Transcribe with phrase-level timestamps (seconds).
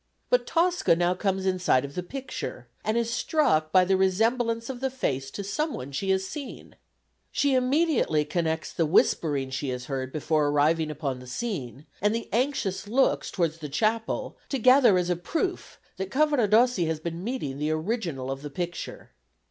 [0.31, 4.67] But Tosca now comes in sight of the picture, and is struck by the resemblance
[4.67, 6.75] of the face to some one she has seen.
[7.31, 12.29] She immediately connects the whispering she has heard before arriving upon the scene and the
[12.33, 17.69] anxious looks towards the chapel together as a proof that Cavaradossi has been meeting the
[17.69, 19.11] original of the picture.